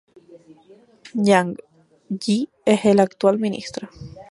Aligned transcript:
Wang 1.25 1.57
Yi 2.09 2.49
es 2.65 2.85
el 2.85 2.99
actual 2.99 3.37
ministro. 3.37 3.87